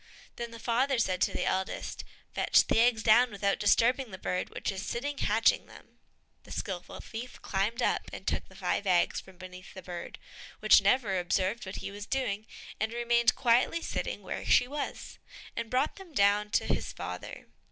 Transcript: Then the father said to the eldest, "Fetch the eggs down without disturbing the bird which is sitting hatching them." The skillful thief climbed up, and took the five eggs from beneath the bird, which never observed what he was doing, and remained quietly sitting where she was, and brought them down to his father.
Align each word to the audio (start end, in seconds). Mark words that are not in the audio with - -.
Then 0.37 0.49
the 0.49 0.57
father 0.57 0.97
said 0.97 1.21
to 1.21 1.31
the 1.31 1.45
eldest, 1.45 2.03
"Fetch 2.33 2.65
the 2.65 2.79
eggs 2.79 3.03
down 3.03 3.29
without 3.29 3.59
disturbing 3.59 4.09
the 4.09 4.17
bird 4.17 4.49
which 4.49 4.71
is 4.71 4.83
sitting 4.83 5.19
hatching 5.19 5.67
them." 5.67 5.99
The 6.41 6.51
skillful 6.51 6.99
thief 7.01 7.39
climbed 7.43 7.83
up, 7.83 8.09
and 8.11 8.25
took 8.25 8.49
the 8.49 8.55
five 8.55 8.87
eggs 8.87 9.19
from 9.19 9.37
beneath 9.37 9.75
the 9.75 9.83
bird, 9.83 10.17
which 10.59 10.81
never 10.81 11.19
observed 11.19 11.67
what 11.67 11.75
he 11.85 11.91
was 11.91 12.07
doing, 12.07 12.47
and 12.79 12.91
remained 12.93 13.35
quietly 13.35 13.83
sitting 13.83 14.23
where 14.23 14.43
she 14.43 14.67
was, 14.67 15.19
and 15.55 15.69
brought 15.69 15.97
them 15.97 16.13
down 16.13 16.49
to 16.49 16.65
his 16.65 16.91
father. 16.91 17.45